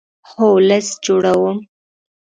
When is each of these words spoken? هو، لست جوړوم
هو، 0.29 0.47
لست 0.67 0.95
جوړوم 1.05 1.57